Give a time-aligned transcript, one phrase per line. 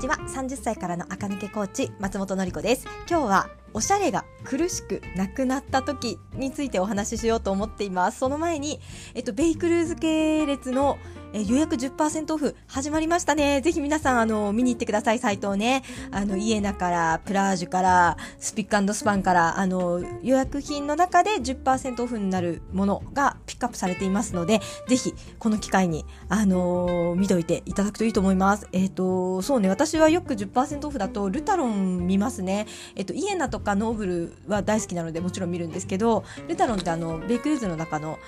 [0.00, 8.80] ちは30歳からの赤抜けコーチ松本のり子です今日はおしゃれが苦しくなくなった時についてお話ししようと思っていますその前に、
[9.14, 10.96] えっと、ベイクルーズ系列の
[11.32, 13.60] え予約10%オフ始まりましたね。
[13.60, 15.84] ぜひ皆さん、あの、見に行ってください、サイトをね。
[16.10, 28.66] あの、イエナから、プラージュから、スピックスパンから、あの、予約品の中で10%オフになるものがックアップされていますので、ぜひ、この機会に、あの見といていただくといいと思います。
[28.72, 32.66] えっ、ー、と、そうね、私はよく10%オフだと、ルタロン見ますね。
[32.96, 38.18] えっ、ー、と、イエナとかノーブルは大好きなので、もちろん見るんですけど、ルタロンってあの、ベイクルーズの中の、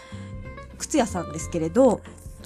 [0.78, 2.00] 靴屋さんですけれど、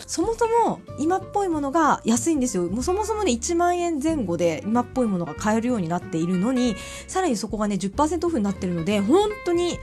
[0.07, 2.65] そもそも今っぽいものが安いんですよ。
[2.65, 9.79] もうそもそもね、1万円前後で今っぽいものが買えるようになっているのに、さらにそこがね、10%オフになってるので、本当に、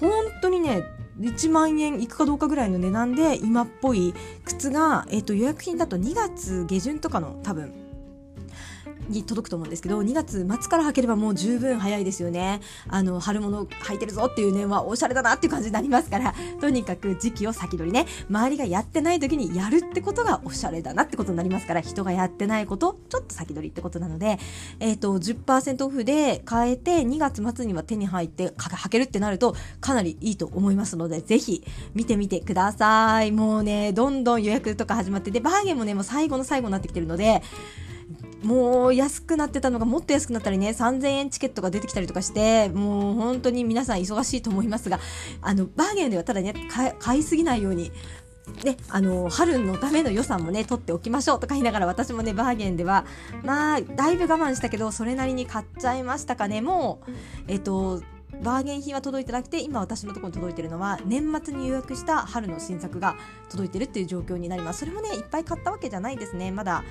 [0.00, 0.12] 本
[0.42, 0.84] 当にね、
[1.20, 4.14] 1万円いくかどうかぐらいの値段で今っぽい
[4.44, 7.87] 靴が、えっ、ー、と予約品だと2月下旬とかの多分
[9.08, 12.60] に届くと思うんですけど2月末から履ければもう十分早いですよね。
[12.88, 24.38] あの春物履いてるぞっていうねはおしゃれだなっていう感じになりますからとにかく時期を先取りね周りがやってない時にやるってことがおしゃれだなってことになりますから人がやってないことちょっと先取りってことなので、
[24.80, 33.32] えっ、ー、と10%オフで買えて2月末には手に入って履けるってなるとかなりいいと思いますのでぜひ見てみてください。
[33.32, 37.42] もうねどんどん予約とか始まってでバーゲンもねもう最後の最後になってきてるので
[38.42, 45.00] もう安くなってたのがもっと安くなったりね、3000円チケットが出てきたりとかして、もう本当に皆さん忙しいと思いますが、
[45.42, 46.54] あの、バーゲンではただね、
[47.00, 47.90] 買いすぎないように、
[48.64, 53.04] ね、あの、春のための予算もね、取っておきましょうとか言いながら、私もね、バーゲンでは、
[53.42, 56.60] まあ、だいぶ我慢したけど、それなりに買っちゃいましたかね。
[56.60, 57.10] もう、
[57.48, 58.02] えっと、
[58.42, 63.16] バーゲン品は届いてなくて今私のところに届いてるのは年末に予約した春の新作が
[63.48, 66.84] 届いてるっていう状況になりますそれもねいっぱい買ったわけじゃないですねまだ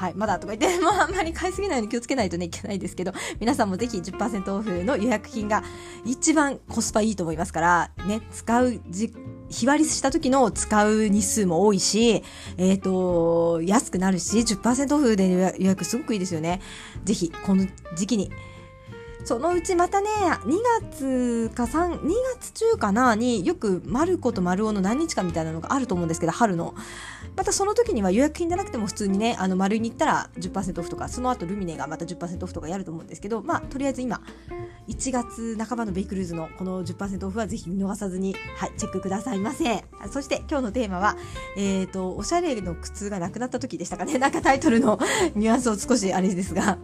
[0.00, 5.62] はい、まだとか言って、 もうあんまり買いすぎないように気をつけないとね、いけないですけど、皆さんもぜひ10%オフの予約品が
[6.06, 9.12] 一番コスパいいと思いますから、ね、使うじ、
[9.50, 12.24] 日割りした時の使う日数も多いし、
[12.56, 15.28] えっ、ー、と、安くなるし、10%オフで
[15.58, 16.62] 予約すごくいいですよね。
[17.04, 18.32] ぜひ、この時期に
[19.24, 20.08] そのうちまたね、
[20.44, 26.74] 2月か3、2月中かなによくマルコとマルオの何日かみたいなのがあると思うんですけど、春の。
[27.36, 34.20] またその時には予約品じゃなくても普通にね、あの、丸に行ったら10%オフとか、その後ルミネがまた10%オフとかやると思うんですけど、まあ、とりあえず今、
[34.88, 39.84] 1月半ばのベイクルーズのこの10%オフはぜひ見逃さずに、はい、チェックくださいませ。
[40.10, 41.16] そして今日のテーマは、
[41.56, 44.18] えっ、ー、と、おしゃれの靴がなくなった時でしたかね。
[44.18, 44.98] なんかタイトルの
[45.34, 46.78] ニュアンスを少しあれですが。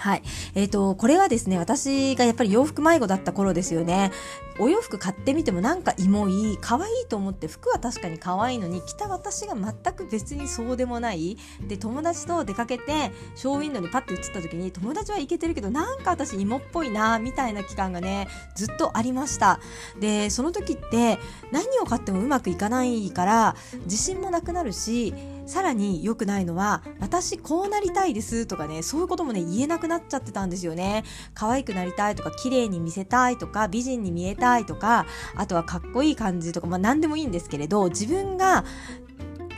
[0.00, 0.22] はい。
[0.54, 4.12] えっ、ー、と、これはですね、私がやっぱり洋服迷子だった頃ですよね。
[4.58, 11.36] お洋服買ってみてもなんかイモいい、可愛いと思って服は確かに可愛いのに、着た私が全く別にそうでもない。
[11.68, 19.60] で、友達と出かけて、ショーウィンドウにパッて映った時に、友達はイケてるけど、なんか私芋っぽいな、みたいな期間がね、ずっとありました。
[20.00, 21.18] で、その時って
[21.52, 25.12] 何を買ってもうまくいかないから、自信もなくなるし、
[25.50, 31.02] さらに良くないのは、私こうなりたいですとかね、そういうこともね、言えなくなっちゃってたんですよね。
[31.34, 38.64] 可愛くなりたいとか、綺麗に見せたいとか、美人に見えたいとか、あとはかっこいい感じとか、まあ何でもいいんですけれど、自分が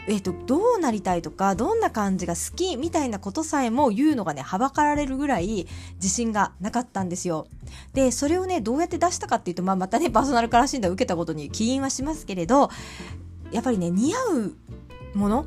[0.09, 7.47] えっ、と、どうなりたいとか、どんな感じが好きみたいなことさえも言うのがね、はばかられるぐらい自信がなかったんですよ。
[7.93, 12.71] で、それをね、どうやって出したかっていうと、まあ、またね、パーソナルカラー診断を受けたことに起因はしますけれど、
[13.53, 14.55] やっぱりね、似合う
[15.15, 15.47] もの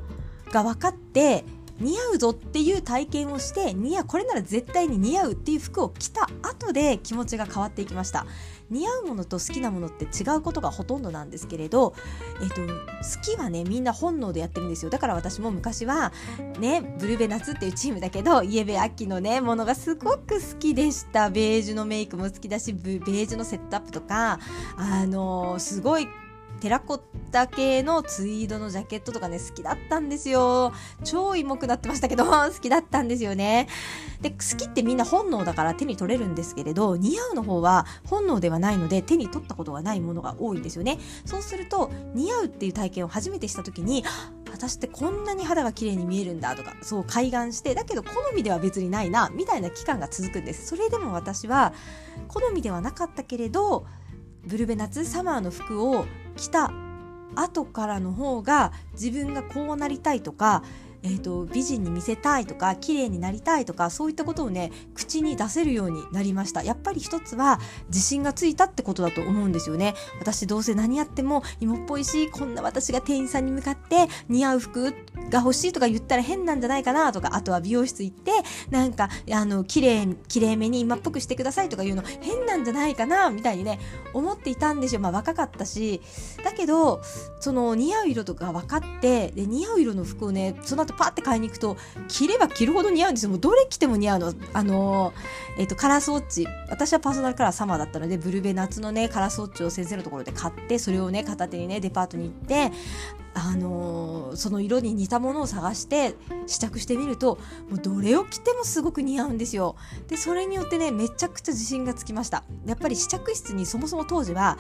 [0.52, 1.44] が分かって
[1.80, 8.26] 似合うぞっていう体験をして似合うこれなら絶対に似合うっていう服を着た後で気持ちが変わっていきました。
[8.72, 11.94] 似合うものと好きなものって違うことがほとんどなんですけれど、
[12.42, 14.90] えっと、好きはねみんな本能でやってるんですよ。
[14.90, 16.14] だから私も昔は
[16.60, 21.30] ねブルベナツっていうチームだけどイエベ秋のねものがすごく好きでした。
[21.30, 24.40] ベージュのメイクも好きだしベージュのセットアップとか
[24.78, 26.08] あの、すごい
[26.60, 27.02] テラコッ
[27.32, 30.74] タ系のツイードのジャケットとかね、好きだったんですよ。
[31.04, 33.68] 超芋くなってましたけど、 好きだったんですよね。
[34.22, 40.98] で、好きってみんな本能だから手に取れるんですけれど、似合うの方は本能ではないので手に取ったことがないものが多いんですよね。
[41.26, 44.06] そうすると、似合うっていう体験を初めてした時に、
[44.52, 50.68] 私ってこんなに肌が綺麗に見えるんだとか、そう開眼して、だけど好みでは別にないな、みたいな期間が続くんです。
[50.68, 51.74] それでも私は、
[52.30, 53.86] 好みではなかったけれど、
[54.46, 56.06] ブルベ夏サマーの服を
[56.36, 56.72] 着た
[57.36, 60.64] 後からの方が自分がこうなりたいとか
[61.04, 66.64] えーと、美人に見せたいとか綺麗になりたいとかそういったことをね口に出せるようになりました。
[66.64, 69.96] やっぱり一つは自信がついたってことだと思うんですよね。
[70.20, 74.94] 私どうせ何やっても芋っぽいしこんな私が店員さんに向かって似合う服
[75.30, 78.32] が欲しいとか言ったら変なんじゃないかなとかあとは美容室行って
[78.70, 83.80] なんかあの綺麗綺麗めに今っぽくしてくださいとか言うの変なんじゃないかなみたいにね
[84.14, 85.02] 思っていたんですよ。
[85.02, 86.02] まあ若かったし。
[86.44, 87.02] だけど
[87.40, 91.78] その似合う色とか分かってで似合う色の服をねその後パッて買いに行くと
[92.08, 93.30] 着れば着るほど似合うんですよ。
[93.30, 94.34] もうどれ着ても似合うの。
[94.54, 95.14] あの
[95.58, 96.48] えっ、ー、とカラースウォッチ。
[96.70, 102.72] 私はパーソナルカラーサマーだったのでブルベ夏のねカラースウォッチを先生のところで買ってそれをね片手にねデパートに行って
[103.34, 106.16] あのー、その色に似たものを探して
[106.48, 107.38] 試着してみると
[107.70, 109.76] もうどれを着てもすごく似合うんですよ。
[110.08, 112.44] でそれによってねめちゃくちゃ自信がつきました。
[112.66, 114.58] やっぱり試着室にそもそも当時は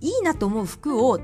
[0.00, 1.20] いいなと思う服を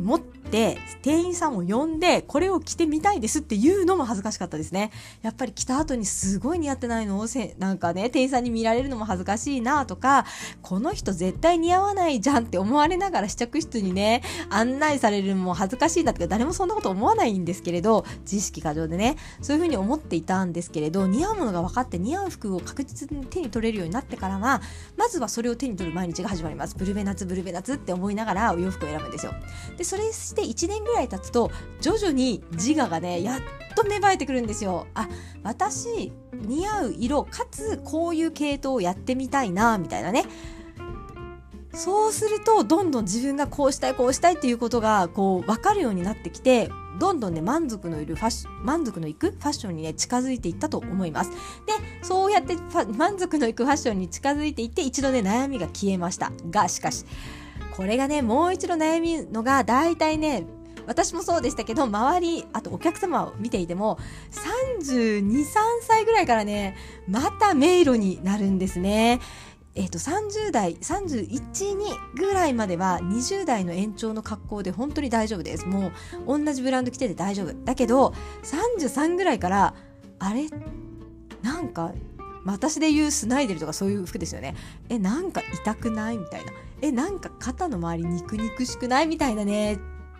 [0.00, 0.76] 持って店
[1.24, 4.90] 員さんを呼んでこれを着てみたいですっていうのも恥ずかしかったですね。
[5.22, 7.18] やっぱり着た後にすごい似合ってないの？
[7.18, 10.24] をせなんかね店員さんに見られるのも恥ずかしいなとか
[10.62, 24.60] この人絶対似合わないじゃんって思われながら試着室にね案内されるのも恥ずかしいなって誰もそんなこと思わないんですけれど自意識過剰でねそういうふうに思っていたんですけれど似合うものが分かって似合う服を確実に手に取れるようになってからは
[24.96, 26.76] まずはそれを手に取る毎日が始まります。
[26.76, 29.32] ブルベ夏ブルベ夏って思いながらお洋服を選ぶんですよ。
[29.76, 31.50] でそれして1年ぐらい経つと
[31.80, 33.40] 徐々に自我がねやっ
[33.74, 34.86] と芽生えてくるんですよ。
[34.94, 35.08] あ
[35.42, 40.24] 私似合う色かつこういう系統をやってみたいなみたいなね。
[41.74, 51.30] そうするとどんどん自分がこうしたいこうしたいっていうことがこう分かるようになってきてどんどんね満足のいるファッシ満足のいくファッションにね近づいていったと思います。
[51.30, 51.36] で
[52.02, 52.56] そうやって
[52.96, 56.32] 満足のいくファッションに近づいていって一度ね悩みが消えました。
[56.50, 57.04] がしかし
[57.78, 60.44] これがね、もう一度悩みのが、大体ね、
[60.88, 64.00] 私もそうでしたけど、周り、あとお客様を見ていても、
[64.80, 65.44] 32、3
[65.82, 66.76] 歳ぐらいからね、
[67.06, 69.20] また迷路になるんですね。
[69.76, 71.28] えっ、ー、と、30代、31、
[71.76, 75.64] 2ぐらいまでは20代の延長の格好で本当に大丈夫です。
[75.64, 75.92] も
[76.26, 77.54] う、同じブランド着てて大丈夫。
[77.64, 79.74] だけど、33ぐらいから、
[80.18, 80.48] あれ？
[81.42, 81.92] なんか、
[82.44, 84.56] 私で言うスナイデルとかそういう服ですよね。
[84.88, 86.18] え、なんか痛くない？
[86.18, 86.50] みたいな。
[86.80, 89.78] えなんか肩の周り肉肉しくないみたいなね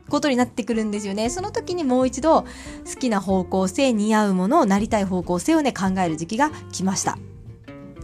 [0.08, 1.30] ことになってくるんですよね。
[1.30, 2.46] その時にもう一度好
[2.98, 7.18] きな方向性、似合うものをなりたい方向性をね、考える時期が来ました。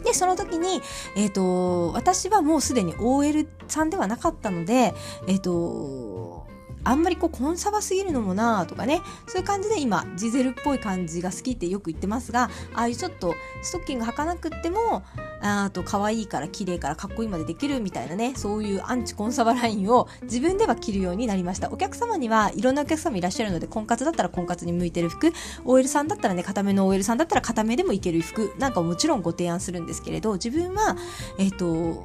[0.04, 0.82] で、その時に、
[1.16, 4.94] えっ、ー、と、私はもうすでに OL さんではなかったので、
[5.26, 6.46] えっ、ー、と、
[6.84, 9.00] あんまりこうコンサバすぎるのもなーとかね。
[9.26, 15.02] そういう感じで今ジゼルっぽい感じが好きってよく言ってますがああいうちょっとストッキング履かなくっても
[15.40, 21.70] あと可愛いから綺麗からかっこいいまでできるみたいなねそういうアンチコンサバラインを 自分では着るようになりました。
[21.70, 25.32] お客様にはいろんなお客様いらっしゃるので婚活だったら婚活に向いてる服
[25.64, 30.96] OL さんだったらね固めの OL さんだったら固めでもいける服なんかもちろんご提案するんですけれど自分は
[31.38, 32.04] えっ、ー、と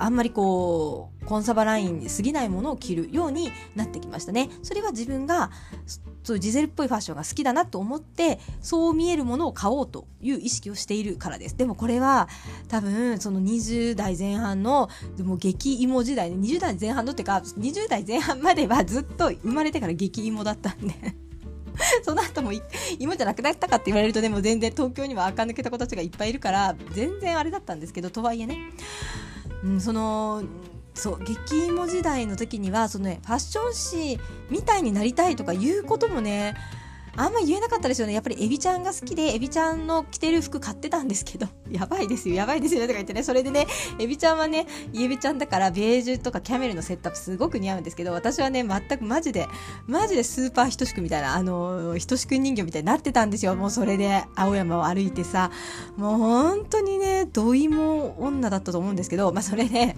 [0.00, 4.48] あんまりこうコンサバラインに過ぎないものを着るようになってきましたね。
[4.62, 5.50] それは自分が
[6.22, 11.56] そういうジゼルっぽいファッションが好きだなと思ってそう見えるものを買おうという意識をしているからです。
[11.56, 12.28] でもこれは
[12.68, 20.94] 多分その20代前半のでも激芋時代で20代前半のっていうか20代前半までは ずっと生まれてから激芋だったんで
[22.02, 22.52] その後も
[22.98, 28.58] 芋じゃなくなったかって言われるとでも全然東京には垢抜けた子たちがいっぱいいるから全然あれだったんですけどとはいえね
[29.64, 30.42] うん、その
[30.94, 34.20] そう激芋時代の時にはその、ね、ファッション誌
[34.50, 36.56] みたいになりたいとかいうこともね
[37.16, 38.12] あんま言えなかったですよね。
[38.12, 43.66] やっぱりエビちゃんが好きで、エビちゃんの着てる服買ってたんですけど、 やばいですよ、やばいですよとか言ってね、それでね、
[43.98, 49.48] エビちゃんはね、イエビちゃんだからベージュとかキャメルのセットアップすごく似合うんですけど、私はね、全くマジで、
[49.86, 53.54] マジでスーパーひとしくみたいな、あの、ひとしく人形みたいになってたんですよ。
[53.56, 55.50] もうそれで、青山を歩いてさ、
[55.96, 59.96] もう本当にね、土井も女だったと思うんですけど、まあそれね、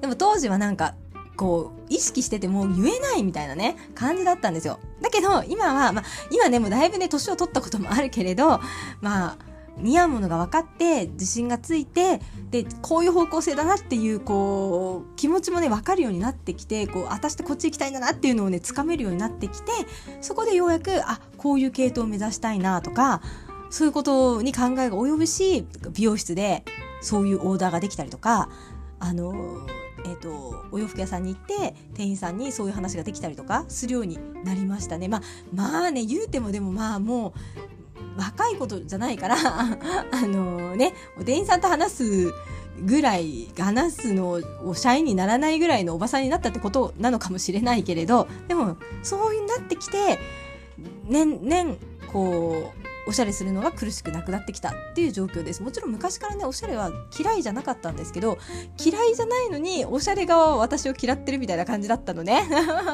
[0.00, 0.94] でも当時はなんか、
[1.40, 4.78] こう、意識してても言えないみたいなね、感じだったんですよ。
[5.00, 8.60] だけど、今は、まあ、今ね、もうだいぶね、年を取ったこともあるけれど、
[9.00, 9.38] まあ、
[9.78, 12.20] 似合うものが分かって、自信がついて、
[12.50, 19.72] で、こういう方向性だなっていう、こう、気持ちもね、分かるようになってきて、こう、私ってこっち行きたいんだなっていうのをね、つかめるようになってきて、
[20.20, 23.22] そこでようやく、あ、こういう系統を目指したいなとか、
[23.70, 26.64] そういうことに考えが及ぶし、美容室で
[27.00, 28.50] そういうオーダーができたりとか、
[29.00, 29.66] あの
[30.04, 35.08] えーと、お洋服屋さんに行って店員さんにそういう話ができたりとかするようになりましたね。
[35.08, 35.22] まあ、
[35.54, 37.34] まあね言うてもでもまあも
[38.16, 42.34] う若いことじゃないから あのね店員さんと話す
[42.82, 50.18] ぐらい話すのを社員にならないぐらいのおばさんになったってことなのかもしれないけれどでもそういうなってきて
[51.04, 51.76] 年々
[52.12, 52.79] こう
[53.10, 55.64] おしゃれするのが苦しくなくなってきたっていう状況です。
[55.64, 58.38] もちろん昔からねおしゃれは嫌いじゃなかったんですけど
[58.78, 62.44] 嫌いじゃないのにおしゃれ側は私を嫌ってるみたいな感じだったのね。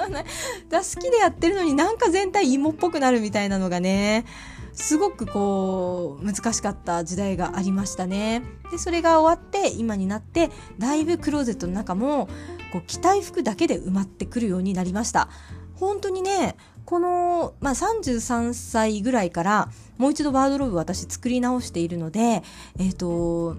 [0.71, 4.25] だ好きでやってるのになんか全体芋っぽくなるみたいなのがね
[4.73, 8.43] すごくこう難しかった時代がありましたね。
[8.71, 12.31] でそれが終わって今になってだいぶクローゼットの中も
[12.73, 15.29] こう着たい服だけで埋まってくるようになりました。
[15.75, 22.43] 本当にねこの、まあ、33歳ぐらいからもう一度ワードローブ私作り直しているので、
[22.79, 23.57] えっ、ー、と、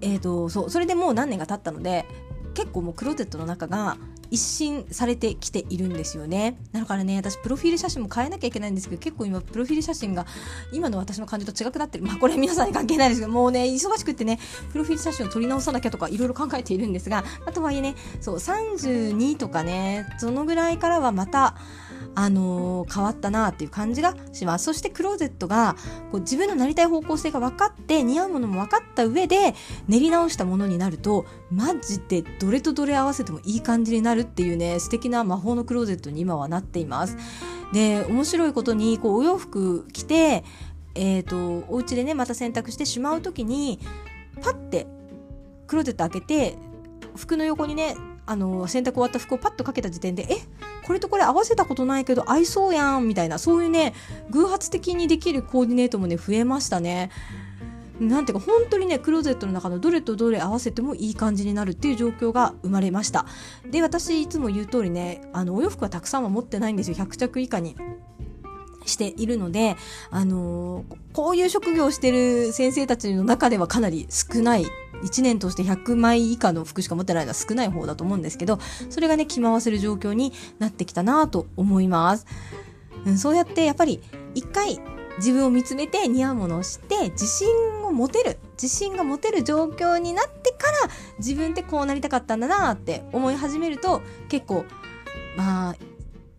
[0.00, 2.06] えっ、ー、と、そう、それでもう何年が経ったので、
[2.54, 3.98] 結構もうクローゼットの中が
[4.30, 6.58] 一新されてきているんですよね。
[6.72, 10.26] だからね私プロフィール写真も変えなきゃいけないんですけど結構今プロフィール写真が
[10.72, 12.04] 今の私の感じと違くなってる。
[12.04, 14.38] まあこれ皆さんに関係ないですけどもうね忙しくってね
[14.72, 21.56] プロフィール写真を撮り直さなきゃとかいろいろ考えているんですがあとはいえねそう32とかねそのぐらいからはまた
[22.20, 24.64] あのー、変わったなっていう感じがします。
[24.64, 25.76] そしてクローゼットが
[26.10, 29.54] こう自分のなりたい方向性が分かって似合うものも分かった上で
[29.86, 37.16] 練り直したものになるとマジでどれとどれ合わせてもいい感じになるっていうね素敵な魔法のクローゼットに今はなっています。
[37.72, 40.42] で面白いことにこうお洋服着て
[40.96, 43.78] えーと、お家でねまた洗濯してしまう時に
[44.42, 44.88] パッて
[45.68, 46.56] クローゼット開けて
[47.14, 47.94] 服の横にね
[48.26, 50.67] あの洗濯終わった服をパッとかけた時点でえ？
[50.88, 53.92] これとこれ合わせたことないけど合いそうやんみたいなそういうね
[54.30, 57.10] 偶発的にできるコーディネートもね増えましたね。
[58.00, 63.26] なんていうか本当にねクローゼットの中のどれとどれ合わせてもいい感じになるっていう状況が生まれました。
[63.70, 66.96] で私いつも言う通りねあのお洋服はたくさんは持ってないんですよ。
[66.96, 67.76] 100着以下に。
[68.88, 69.76] しているので、
[70.10, 74.64] あのー、こういう職業をしてる先生たちの中ではかなり少ない
[75.02, 78.58] 1年として100枚以下の服しか持ってないのは少ない方だと思うんですけど、
[78.90, 82.26] それがね、着回せる状況になってきたなと思います。
[83.06, 84.02] うん、そうやってやっぱり
[84.34, 84.80] 一回
[85.18, 87.48] 自分を見つめて似合うものを知って自信
[87.84, 94.64] を持てる自信が持てる状況になってから自分ってこうなりたかったんだなって思い始めると結構
[95.36, 95.76] まあ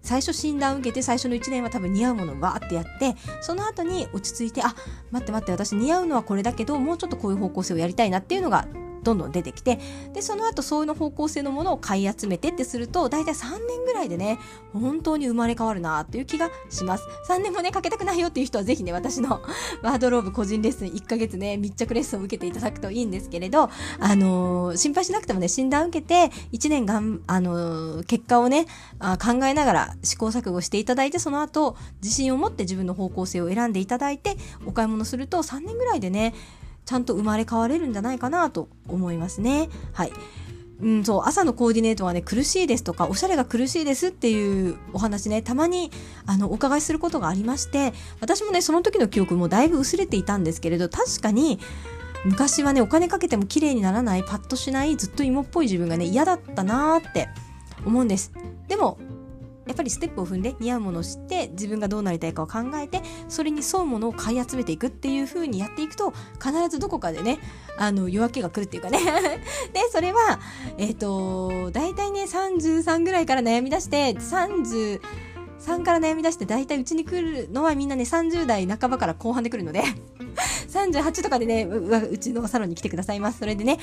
[0.09, 4.73] 最初診断を受けて最初の1年は多分似合うものをわーってやってその後に落ち着いてあ
[5.11, 8.67] 待って待って私似合うのはこれだけどもうちょっとこういう方向性をやりたいなっていうのが
[9.09, 9.79] どんどん出てきて
[10.13, 14.37] でその後そういうの方向性のものを買い集めてってすると大体3年ぐらいでね
[14.73, 17.05] 本当に生まれ変わるなっていう気がします。
[17.27, 19.41] 3年もねかけたくないよっていう人はぜひね私の
[19.81, 28.67] ワードローブ個人レッスン1ヶ月ね密着レッスンを受けていただくといいんですけれどあのー、心配しなくてもね診断受けて1年がん、あのー、結果をね
[28.99, 36.33] あ考えながら試行錯誤していただいてその後自信を持って自分の方向性を選んでいただいてお買い物すると3年ぐらいでね
[36.89, 39.69] ちゃんと生まれ変われるんじゃないかなと思いますね。
[39.93, 40.11] はい。
[40.81, 45.91] うん、そう、朝のコーディネートはね、苦しいですとか、おしゃれが苦しいですっていうお話ね、たまに、
[46.25, 51.59] あの、お伺いすることがありまして、私もね、その時の記憶もだいぶ薄れていたんですけれど、確かに、
[52.25, 57.29] 昔はね、お金かけても綺麗にならない、パッとしない、ずっと芋っぽい自分がね、嫌だったなーって
[57.85, 58.31] 思うんです。
[58.67, 58.97] でも、
[59.69, 66.11] やっぱりステップを踏んで似合うものを知って自分がどうなりたいかを考えてそれに沿うものを買い集めていくっていう風にやっていくと
[66.43, 67.37] 必ずどこかでね
[67.77, 68.99] あの夜明けが来るっていうかね。
[69.71, 70.39] でそれは
[70.79, 75.01] えっ、ー、と大体ね33ぐらいから悩み出して30
[75.59, 79.83] 3から悩み出して大体うちに来るのはみんなね30代半ばから後半で来るので。
[80.69, 83.79] 38とかでねうちのサロンに来てくださいますそれでね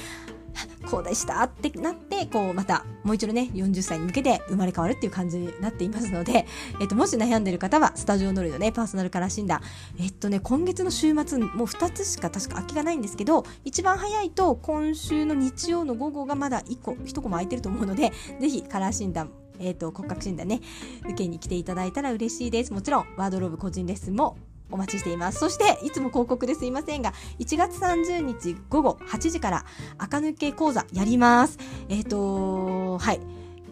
[0.87, 6.47] こうでしたってなって、こう、また、もう一度ね、40歳に向けて生まれ変わるっていう感じになっていますので、
[6.81, 9.61] えっと、もし悩んでる方は、スタジオノリのね、パーソナルカラー診断、
[9.99, 20.61] えっとね、今月の週末、もう2つしか確か空きがないんですけど、一番早いと、今週の日曜の午後がまだ1個、1個も空いてると思うので、 ぜひカラー診断、えっ、と、骨格診断ね、
[21.05, 22.73] 受けに来ていただいたら嬉しいです。
[22.73, 24.37] もちろん、ワードローブ個人レッスンも
[24.71, 25.39] お待ちしています。
[25.39, 29.65] そして、いつも広告ですいませんが、1月30日午後8時から
[29.99, 31.59] 赤抜け講座やります。
[31.89, 33.21] えっ、ー、とはい。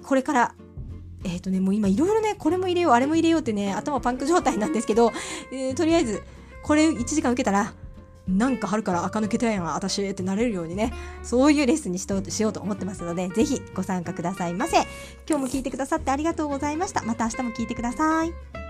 [0.03, 0.55] これから、
[1.25, 5.13] えっ、ー、とね、もう今いろいろね、これも入れよう、あれも入れようってね、頭パンク状態なんですけど、
[5.53, 6.23] えー、とりあえず、
[6.63, 7.75] これ1時間受けたら、
[8.27, 14.79] なんか春から垢抜けたやん、私ってなれるようにね、そういうレッスンにししようと思ってますので、ぜひご参加くださいませ。
[15.29, 17.03] 今日も聞いてくださってありがとうございました。
[17.03, 18.64] また明日も聞いてください。